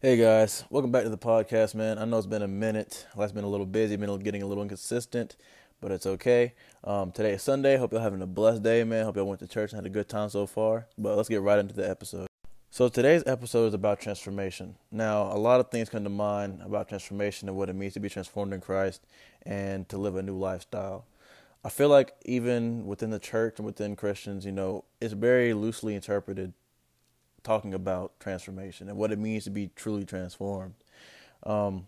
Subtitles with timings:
[0.00, 1.98] Hey guys, welcome back to the podcast, man.
[1.98, 3.04] I know it's been a minute.
[3.16, 5.34] Life's been a little busy, been getting a little inconsistent,
[5.80, 6.54] but it's okay.
[6.84, 7.76] Um, today is Sunday.
[7.76, 9.06] Hope y'all having a blessed day, man.
[9.06, 10.86] Hope y'all went to church and had a good time so far.
[10.96, 12.28] But let's get right into the episode.
[12.70, 14.76] So today's episode is about transformation.
[14.92, 18.00] Now, a lot of things come to mind about transformation and what it means to
[18.00, 19.04] be transformed in Christ
[19.42, 21.06] and to live a new lifestyle.
[21.64, 25.96] I feel like even within the church and within Christians, you know, it's very loosely
[25.96, 26.52] interpreted
[27.48, 30.74] talking about transformation and what it means to be truly transformed.
[31.44, 31.86] Um,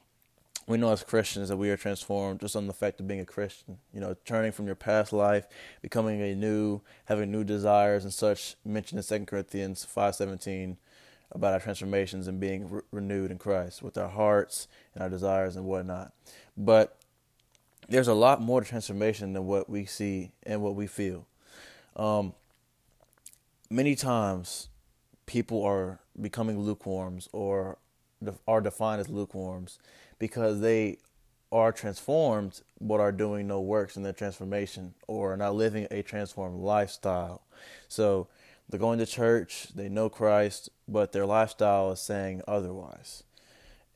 [0.66, 3.26] we know as Christians that we are transformed just on the fact of being a
[3.26, 3.76] Christian.
[3.92, 5.46] You know, turning from your past life,
[5.82, 8.56] becoming a new, having new desires and such.
[8.64, 10.78] Mentioned in Second Corinthians five seventeen
[11.32, 15.56] about our transformations and being re- renewed in Christ with our hearts and our desires
[15.56, 16.12] and whatnot.
[16.56, 16.96] But
[17.88, 21.26] there's a lot more to transformation than what we see and what we feel.
[21.96, 22.34] Um,
[23.68, 24.68] many times
[25.30, 27.78] people are becoming lukewarms or
[28.48, 29.78] are defined as lukewarms
[30.18, 30.98] because they
[31.52, 36.02] are transformed but are doing no works in their transformation or are not living a
[36.02, 37.42] transformed lifestyle.
[37.86, 38.26] So
[38.68, 43.22] they're going to church, they know Christ, but their lifestyle is saying otherwise.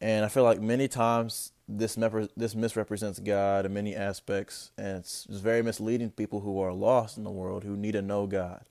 [0.01, 1.99] And I feel like many times this
[2.37, 7.17] this misrepresents God in many aspects, and it's very misleading to people who are lost
[7.17, 8.65] in the world who need to know God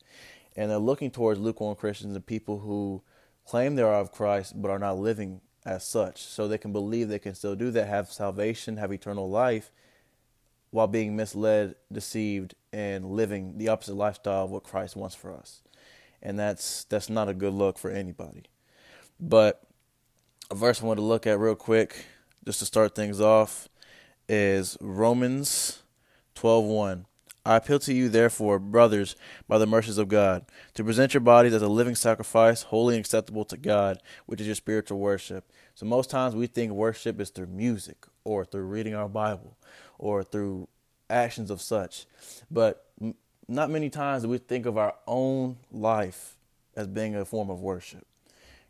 [0.56, 3.02] and they're looking towards lukewarm Christians and people who
[3.46, 6.22] claim they are of Christ but are not living as such.
[6.22, 9.72] So they can believe they can still do that, have salvation, have eternal life,
[10.72, 15.62] while being misled, deceived, and living the opposite lifestyle of what Christ wants for us.
[16.22, 18.44] And that's that's not a good look for anybody.
[19.20, 19.62] But
[20.50, 22.06] a verse I want to look at real quick,
[22.46, 23.70] just to start things off,
[24.28, 25.84] is Romans
[26.36, 27.06] 12:1.
[27.46, 29.18] I appeal to you, therefore, brothers,
[29.50, 33.02] by the mercies of God, to present your bodies as a living sacrifice, holy and
[33.02, 35.52] acceptable to God, which is your spiritual worship.
[35.76, 39.58] So, most times we think worship is through music, or through reading our Bible,
[40.00, 40.70] or through
[41.10, 42.06] actions of such.
[42.50, 42.86] But
[43.48, 46.38] not many times do we think of our own life
[46.78, 48.08] as being a form of worship.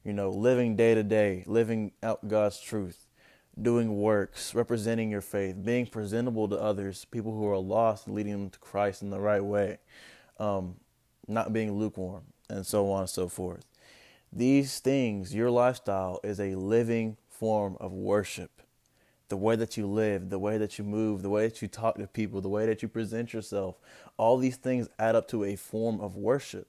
[0.04, 3.03] You know, living day to day, living out God's truth
[3.62, 8.50] doing works, representing your faith, being presentable to others, people who are lost, leading them
[8.50, 9.78] to Christ in the right way,
[10.40, 10.76] um,
[11.28, 13.66] not being lukewarm, and so on and so forth.
[14.32, 18.62] These things, your lifestyle is a living form of worship.
[19.30, 21.96] The way that you live, the way that you move, the way that you talk
[21.96, 23.76] to people, the way that you present yourself,
[24.18, 26.68] all these things add up to a form of worship.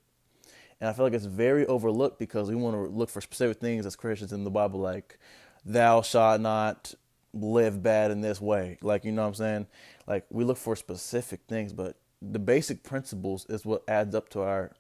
[0.81, 3.87] And I feel like it's very overlooked because we want to look for specific things
[3.87, 5.19] as Christians in the Bible, like
[5.65, 6.95] thou shalt not
[7.33, 8.79] live bad in this way.
[8.83, 9.67] Like, you know what I'm saying?
[10.07, 14.43] Like, we look for specific things, but the basic principles is what adds up to
[14.43, 14.73] our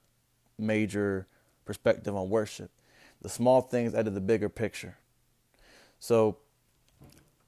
[0.58, 1.26] major
[1.64, 2.70] perspective on worship.
[3.22, 4.98] The small things add to the bigger picture.
[5.98, 6.38] So,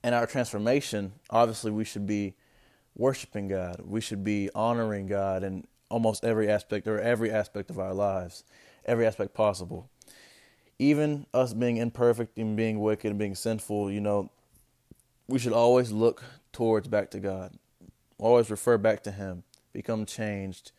[0.02, 2.34] in our transformation, obviously, we should be
[2.94, 3.82] worshiping God.
[3.84, 8.44] We should be honoring God in almost every aspect or every aspect of our lives,
[8.86, 9.90] every aspect possible
[10.78, 14.30] even us being imperfect and being wicked and being sinful, you know,
[15.28, 16.22] we should always look
[16.52, 17.58] towards back to God.
[18.18, 19.42] Always refer back to Him,
[19.72, 20.72] become changed,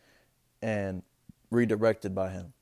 [0.62, 1.02] and
[1.50, 2.52] redirected by Him.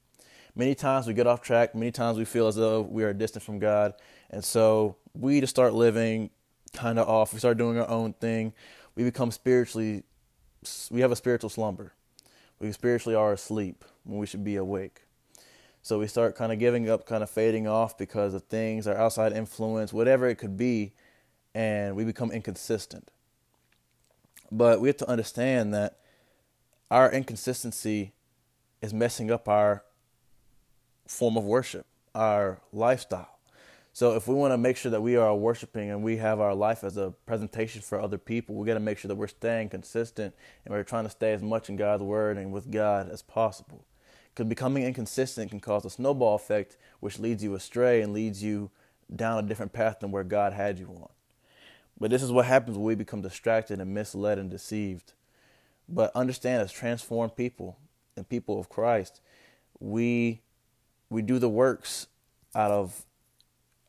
[0.55, 1.75] Many times we get off track.
[1.75, 3.93] Many times we feel as though we are distant from God.
[4.31, 6.31] And so we just start living
[6.73, 7.35] kind of off.
[7.35, 8.55] We start doing our own thing.
[8.95, 10.03] We become spiritually,
[10.91, 11.93] we have a spiritual slumber.
[12.59, 15.03] We spiritually are asleep when we should be awake.
[15.87, 18.97] So we start kind of giving up, kind of fading off because of things, our
[18.97, 20.95] outside influence, whatever it could be,
[21.55, 23.13] and we become inconsistent.
[24.51, 26.01] But we have to understand that
[26.91, 28.15] our inconsistency
[28.83, 29.85] is messing up our
[31.07, 31.87] form of worship,
[32.17, 33.39] our lifestyle.
[33.93, 36.57] So if we want to make sure that we are worshiping and we have our
[36.57, 39.69] life as a presentation for other people, we got to make sure that we're staying
[39.69, 43.23] consistent and we're trying to stay as much in God's word and with God as
[43.23, 43.85] possible.
[44.37, 48.71] Because becoming inconsistent can cause a snowball effect, which leads you astray and leads you
[49.15, 51.09] down a different path than where God had you on.
[51.99, 55.15] But this is what happens when we become distracted and misled and deceived.
[55.89, 57.79] But understand, as transformed people
[58.15, 59.23] and people of Christ,
[59.81, 60.43] we
[61.09, 62.09] we do the works
[62.55, 63.07] out of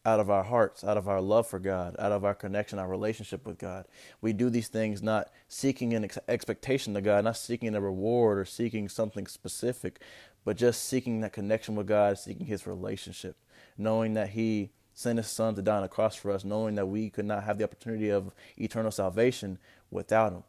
[0.08, 2.88] out of our hearts, out of our love for God, out of our connection, our
[2.88, 3.84] relationship with God.
[4.22, 8.40] We do these things not seeking an ex- expectation to God, not seeking a reward
[8.40, 10.00] or seeking something specific,
[10.46, 13.36] but just seeking that connection with God, seeking His relationship,
[13.78, 16.86] knowing that He sent His Son to die on the cross for us, knowing that
[16.86, 19.60] we could not have the opportunity of eternal salvation
[19.92, 20.44] without Him.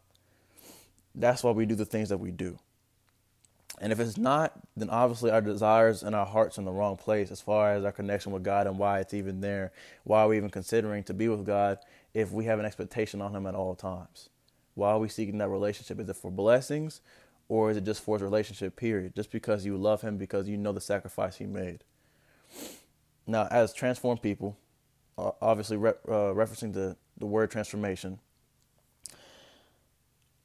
[1.16, 2.60] That's why we do the things that we do.
[3.80, 7.30] And if it's not, then obviously our desires and our hearts in the wrong place
[7.30, 9.72] as far as our connection with God and why it's even there.
[10.04, 11.78] Why are we even considering to be with God
[12.14, 14.30] if we have an expectation on Him at all times?
[14.74, 16.00] Why are we seeking that relationship?
[16.00, 17.00] Is it for blessings
[17.48, 19.14] or is it just for his relationship, period?
[19.14, 21.84] Just because you love Him, because you know the sacrifice He made.
[23.26, 24.56] Now, as transformed people,
[25.16, 28.18] obviously re- uh, referencing the, the word transformation,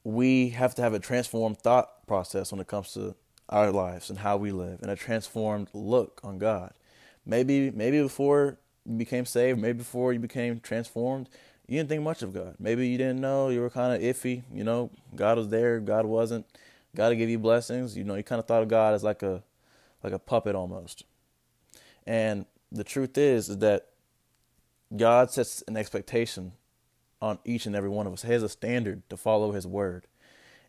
[0.04, 3.14] we have to have a transformed thought process when it comes to
[3.48, 6.72] our lives and how we live and a transformed look on God.
[7.26, 11.28] Maybe maybe before you became saved, maybe before you became transformed,
[11.66, 12.56] you didn't think much of God.
[12.58, 16.04] Maybe you didn't know, you were kind of iffy, you know, God was there, God
[16.04, 16.46] wasn't.
[16.94, 17.96] God to give you blessings.
[17.96, 19.42] You know, you kind of thought of God as like a
[20.02, 21.04] like a puppet almost.
[22.06, 23.86] And the truth is, is that
[24.94, 26.52] God sets an expectation
[27.24, 28.22] on each and every one of us.
[28.22, 30.06] He has a standard to follow His word.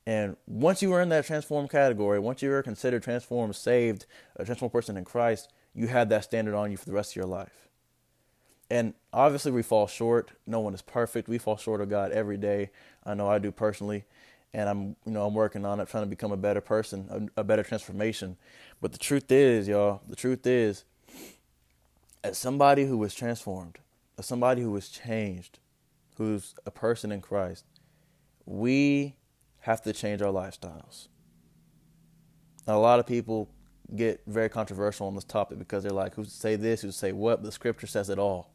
[0.07, 4.05] And once you are in that transformed category, once you are considered transformed, saved,
[4.37, 7.15] a transformed person in Christ, you have that standard on you for the rest of
[7.17, 7.67] your life.
[8.69, 10.31] And obviously, we fall short.
[10.47, 11.27] No one is perfect.
[11.27, 12.69] We fall short of God every day.
[13.05, 14.05] I know I do personally.
[14.53, 17.41] And I'm, you know, I'm working on it, trying to become a better person, a,
[17.41, 18.37] a better transformation.
[18.79, 20.85] But the truth is, y'all, the truth is,
[22.23, 23.79] as somebody who was transformed,
[24.17, 25.59] as somebody who was changed,
[26.17, 27.65] who's a person in Christ,
[28.45, 29.15] we
[29.59, 31.07] have to change our lifestyles.
[32.67, 33.49] Now, a lot of people
[33.95, 36.99] get very controversial on this topic because they're like, who's to say this, who's to
[36.99, 37.41] say what?
[37.41, 38.51] But the scripture says it all.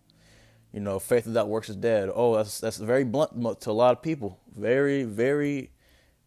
[0.72, 2.10] You know, faith without works is dead.
[2.14, 4.38] Oh, that's that's very blunt to a lot of people.
[4.56, 5.72] Very, very,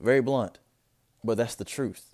[0.01, 0.59] very blunt.
[1.23, 2.12] But that's the truth.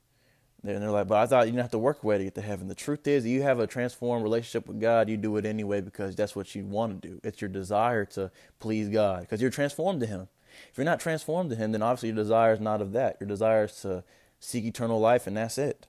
[0.63, 2.41] And they're like, but I thought you didn't have to work away to get to
[2.41, 2.67] heaven.
[2.67, 5.07] The truth is, you have a transformed relationship with God.
[5.07, 7.21] You do it anyway because that's what you want to do.
[7.23, 8.29] It's your desire to
[8.59, 10.27] please God because you're transformed to Him.
[10.69, 13.17] If you're not transformed to Him, then obviously your desire is not of that.
[13.21, 14.03] Your desire is to
[14.39, 15.87] seek eternal life, and that's it.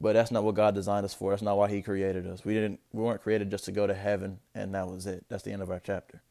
[0.00, 1.30] But that's not what God designed us for.
[1.32, 2.44] That's not why He created us.
[2.44, 2.78] We didn't.
[2.92, 5.24] We weren't created just to go to heaven, and that was it.
[5.28, 6.22] That's the end of our chapter.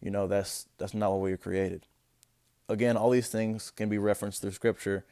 [0.00, 1.86] You know, that's that's not what we were created.
[2.68, 5.04] Again, all these things can be referenced through Scripture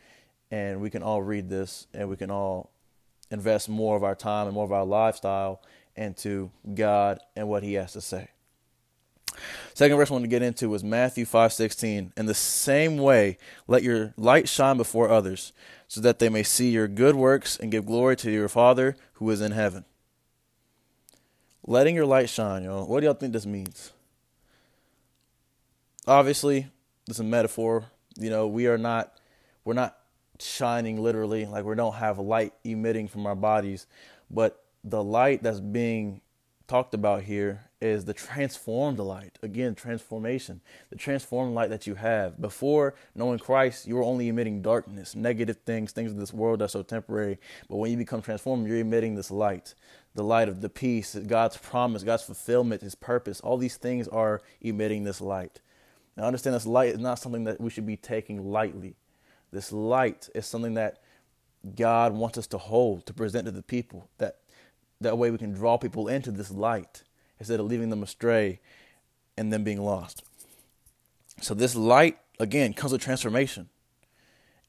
[0.51, 2.71] and we can all read this and we can all
[3.31, 5.63] invest more of our time and more of our lifestyle
[5.97, 8.29] into God and what he has to say.
[9.75, 12.13] Second verse I want to get into is Matthew 5:16.
[12.17, 15.53] In the same way, let your light shine before others,
[15.87, 19.31] so that they may see your good works and give glory to your Father who
[19.31, 19.85] is in heaven.
[21.67, 22.87] Letting your light shine, y'all.
[22.87, 23.93] What do y'all think this means?
[26.07, 26.69] Obviously,
[27.07, 27.85] this is a metaphor.
[28.17, 29.13] You know, we are not
[29.65, 29.98] we're not
[30.41, 33.87] shining literally, like we don't have light emitting from our bodies,
[34.31, 36.21] but the light that's being
[36.67, 39.39] talked about here is the transformed light.
[39.43, 40.61] Again, transformation.
[40.91, 42.41] The transformed light that you have.
[42.41, 46.73] Before knowing Christ, you were only emitting darkness, negative things, things of this world that's
[46.73, 47.39] so temporary.
[47.69, 49.75] But when you become transformed, you're emitting this light.
[50.15, 53.41] The light of the peace, God's promise, God's fulfillment, His purpose.
[53.41, 55.61] All these things are emitting this light.
[56.17, 58.97] Now, understand this light is not something that we should be taking lightly.
[59.51, 60.99] This light is something that
[61.77, 64.09] God wants us to hold, to present to the people.
[64.19, 64.37] That
[65.01, 67.03] that way we can draw people into this light
[67.39, 68.61] instead of leaving them astray
[69.37, 70.25] and them being lost.
[71.41, 73.69] So this light again comes with transformation.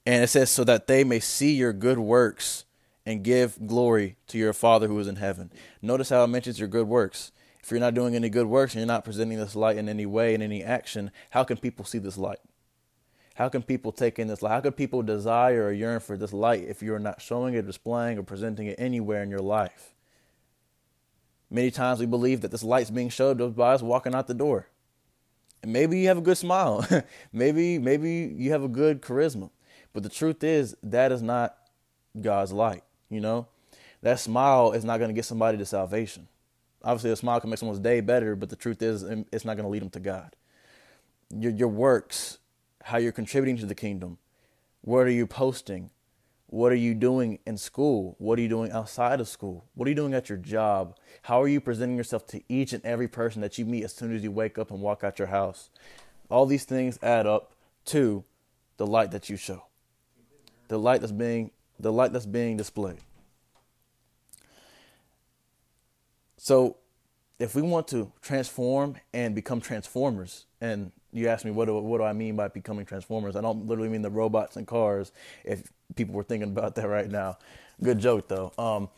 [0.06, 2.66] And it says so that they may see your good works
[3.06, 5.52] and give glory to your Father who is in heaven.
[5.82, 7.32] Notice how it mentions your good works.
[7.64, 10.06] If you're not doing any good works and you're not presenting this light in any
[10.06, 12.40] way, in any action, how can people see this light?
[13.40, 14.52] How can people take in this light?
[14.52, 18.18] How can people desire or yearn for this light if you're not showing it, displaying,
[18.18, 19.94] or presenting it anywhere in your life?
[21.50, 24.68] Many times we believe that this light's being showed by us walking out the door.
[25.64, 26.86] And maybe you have a good smile.
[27.32, 29.50] maybe maybe you have a good charisma.
[29.94, 31.56] But the truth is that is not
[32.20, 33.48] God's light, you know?
[34.02, 36.28] That smile is not going to get somebody to salvation.
[36.84, 39.56] Obviously, a smile can make someone's day better, but the truth is um, it's not
[39.56, 40.36] going to lead them to God.
[41.30, 42.39] Your your works
[42.84, 44.18] how you're contributing to the kingdom.
[44.82, 45.92] What are you posting?
[46.48, 48.16] What are you doing in school?
[48.18, 49.66] What are you doing outside of school?
[49.76, 50.98] What are you doing at your job?
[51.24, 54.16] How are you presenting yourself to each and every person that you meet as soon
[54.16, 55.70] as you wake up and walk out your house?
[56.30, 57.54] All these things add up
[57.86, 58.24] to
[58.78, 59.66] the light that you show.
[60.70, 63.00] The light that's being the light that's being displayed.
[66.38, 66.78] So,
[67.40, 71.98] if we want to transform and become transformers, and you ask me what do, what
[71.98, 73.36] do I mean by becoming transformers?
[73.36, 75.12] I don't literally mean the robots and cars.
[75.46, 77.38] If people were thinking about that right now,
[77.82, 78.52] good joke though.
[78.58, 78.90] Um,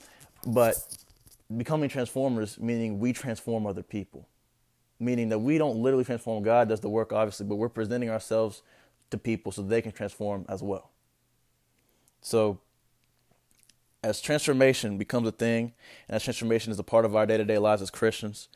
[0.45, 0.75] but
[1.55, 4.27] becoming transformers meaning we transform other people,
[4.99, 6.43] meaning that we don't literally transform.
[6.43, 8.63] God does the work obviously, but we're presenting ourselves
[9.11, 10.89] to people so they can transform as well.
[12.21, 12.59] So
[14.03, 15.73] as transformation becomes a thing,
[16.07, 18.49] and as transformation is a part of our day to day lives as Christians,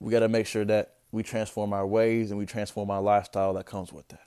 [0.00, 3.52] we got to make sure that we transform our ways and we transform our lifestyle
[3.54, 4.26] that comes with that.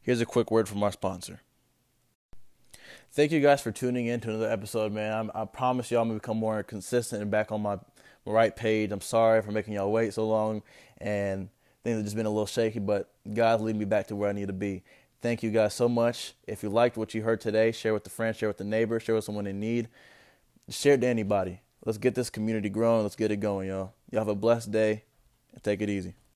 [0.00, 1.42] Here's a quick word from our sponsor.
[3.12, 5.12] Thank you guys for tuning in to another episode, man.
[5.12, 7.76] I'm, i promise y'all I'm gonna become more consistent and back on my,
[8.24, 8.90] my right page.
[8.90, 10.62] I'm sorry for making y'all wait so long,
[10.98, 11.48] and
[11.84, 14.32] things have just been a little shaky, but God's leading me back to where I
[14.32, 14.82] need to be.
[15.20, 16.34] Thank you guys so much.
[16.46, 19.00] If you liked what you heard today, share with a friend, share with a neighbor,
[19.00, 19.88] share with someone in need.
[20.68, 21.60] Share it to anybody.
[21.84, 23.02] Let's get this community growing.
[23.02, 23.94] Let's get it going, y'all.
[24.10, 25.04] Y'all have a blessed day
[25.52, 26.14] and take it easy.